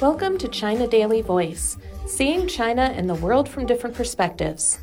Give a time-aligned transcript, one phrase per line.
[0.00, 1.76] Welcome to China Daily Voice,
[2.06, 4.78] seeing China and the world from different perspectives.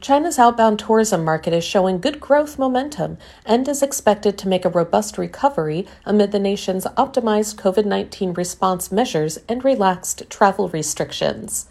[0.00, 4.70] China's outbound tourism market is showing good growth momentum and is expected to make a
[4.70, 11.66] robust recovery amid the nation's optimized COVID 19 response measures and relaxed travel restrictions.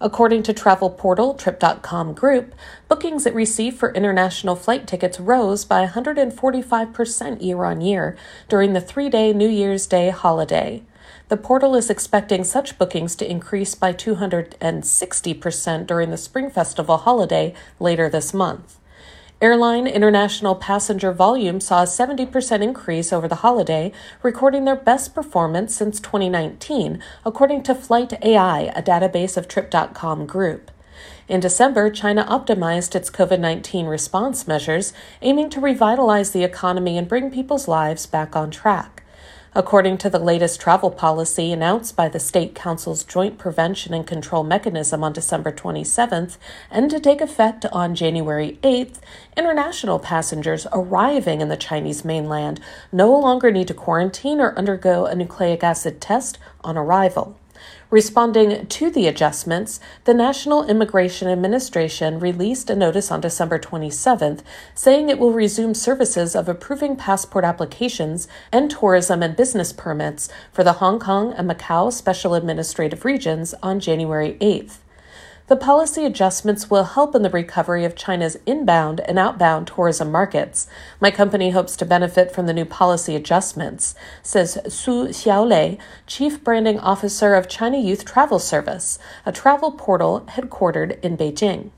[0.00, 2.54] According to travel portal Trip.com Group,
[2.88, 8.16] bookings it received for international flight tickets rose by 145% year on year
[8.48, 10.82] during the three day New Year's Day holiday.
[11.28, 17.52] The portal is expecting such bookings to increase by 260% during the Spring Festival holiday
[17.80, 18.78] later this month.
[19.40, 25.76] Airline international passenger volume saw a 70% increase over the holiday, recording their best performance
[25.76, 30.72] since 2019, according to Flight AI, a database of Trip.com Group.
[31.28, 37.06] In December, China optimized its COVID 19 response measures, aiming to revitalize the economy and
[37.06, 39.04] bring people's lives back on track.
[39.54, 44.44] According to the latest travel policy announced by the State Council's Joint Prevention and Control
[44.44, 46.36] Mechanism on December 27th
[46.70, 48.98] and to take effect on January 8th,
[49.38, 52.60] international passengers arriving in the Chinese mainland
[52.92, 57.38] no longer need to quarantine or undergo a nucleic acid test on arrival.
[57.90, 64.42] Responding to the adjustments, the National Immigration Administration released a notice on December 27th
[64.74, 70.64] saying it will resume services of approving passport applications and tourism and business permits for
[70.64, 74.78] the Hong Kong and Macau Special Administrative Regions on January 8th.
[75.48, 80.66] The policy adjustments will help in the recovery of China's inbound and outbound tourism markets.
[81.00, 86.78] My company hopes to benefit from the new policy adjustments, says Su Xiaolei, Chief Branding
[86.78, 91.70] Officer of China Youth Travel Service, a travel portal headquartered in Beijing.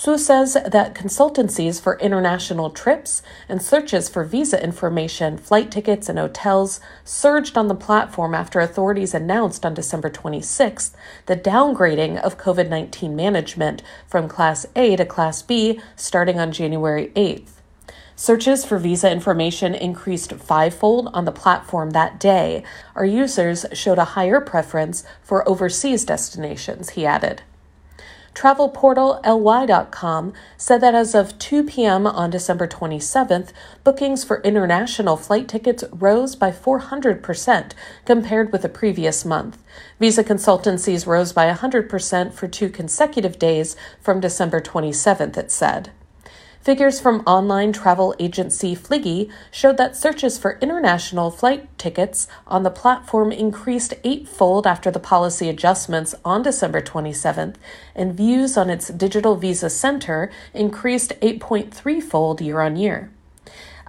[0.00, 6.20] Su says that consultancies for international trips and searches for visa information, flight tickets, and
[6.20, 10.92] hotels surged on the platform after authorities announced on December 26th
[11.26, 17.10] the downgrading of COVID 19 management from Class A to Class B starting on January
[17.16, 17.54] 8th.
[18.14, 22.62] Searches for visa information increased fivefold on the platform that day.
[22.94, 27.42] Our users showed a higher preference for overseas destinations, he added.
[28.34, 32.06] Travel portal ly.com said that as of 2 p.m.
[32.06, 33.50] on December 27th,
[33.84, 37.72] bookings for international flight tickets rose by 400%
[38.04, 39.62] compared with the previous month.
[39.98, 45.90] Visa consultancies rose by 100% for two consecutive days from December 27th, it said.
[46.60, 52.70] Figures from online travel agency Fliggy showed that searches for international flight tickets on the
[52.70, 57.54] platform increased eightfold after the policy adjustments on December 27th,
[57.94, 63.10] and views on its digital visa center increased 8.3 fold year on year.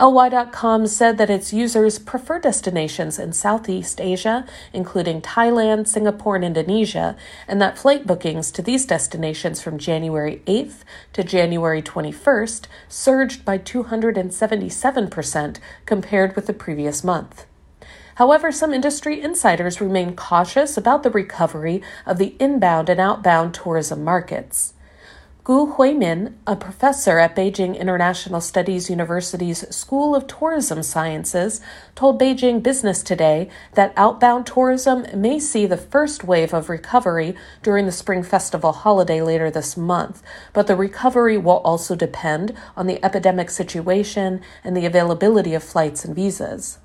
[0.00, 7.16] LY.com said that its users prefer destinations in Southeast Asia, including Thailand, Singapore, and Indonesia,
[7.48, 13.58] and that flight bookings to these destinations from January 8th to January 21st surged by
[13.58, 17.46] 277% compared with the previous month.
[18.14, 24.04] However, some industry insiders remain cautious about the recovery of the inbound and outbound tourism
[24.04, 24.74] markets.
[25.48, 31.62] Gu Huimin, a professor at Beijing International Studies University's School of Tourism Sciences,
[31.94, 37.86] told Beijing Business Today that outbound tourism may see the first wave of recovery during
[37.86, 40.22] the Spring Festival holiday later this month,
[40.52, 46.04] but the recovery will also depend on the epidemic situation and the availability of flights
[46.04, 46.78] and visas.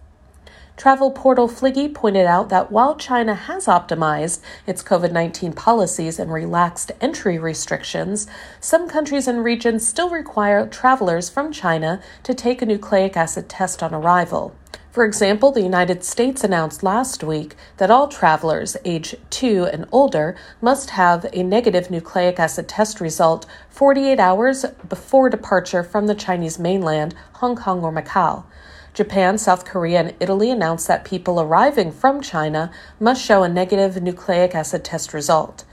[0.76, 6.34] Travel portal Fliggy pointed out that while China has optimized its COVID 19 policies and
[6.34, 8.26] relaxed entry restrictions,
[8.60, 13.84] some countries and regions still require travelers from China to take a nucleic acid test
[13.84, 14.56] on arrival.
[14.94, 20.36] For example, the United States announced last week that all travelers age 2 and older
[20.60, 26.58] must have a negative nucleic acid test result 48 hours before departure from the Chinese
[26.60, 28.44] mainland, Hong Kong, or Macau.
[28.94, 34.02] Japan, South Korea, and Italy announced that people arriving from China must show a negative
[34.02, 35.64] nucleic acid test result.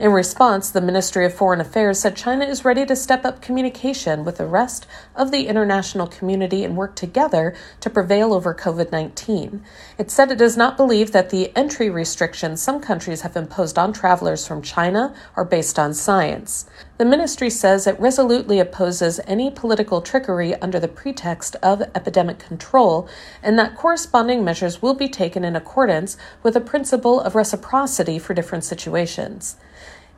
[0.00, 4.24] In response, the Ministry of Foreign Affairs said China is ready to step up communication
[4.24, 9.62] with the rest of the international community and work together to prevail over COVID 19.
[9.98, 13.92] It said it does not believe that the entry restrictions some countries have imposed on
[13.92, 16.64] travelers from China are based on science.
[16.96, 23.06] The ministry says it resolutely opposes any political trickery under the pretext of epidemic control
[23.42, 28.32] and that corresponding measures will be taken in accordance with the principle of reciprocity for
[28.32, 29.56] different situations.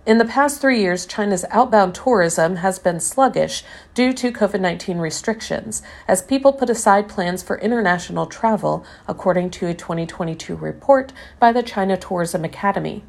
[0.04, 3.62] In the past three years, China's outbound tourism has been sluggish
[3.94, 9.68] due to COVID 19 restrictions, as people put aside plans for international travel, according to
[9.68, 13.04] a 2022 report buy the China Tourism Academy.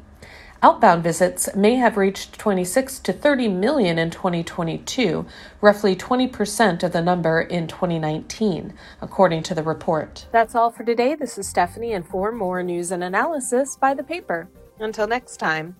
[0.62, 5.26] Outbound visits may have reached 26 to 30 million in 2022,
[5.60, 8.72] roughly 20% of the number in 2019,
[9.02, 10.26] according to the report.
[10.30, 11.16] That's all for today.
[11.16, 14.48] This is Stephanie, and for more news and analysis, by the paper.
[14.78, 15.74] Until next time.